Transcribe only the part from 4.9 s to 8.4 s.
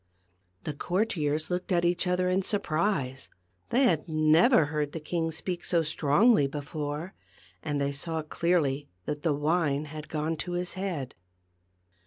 the king speak so strongly before, and they saw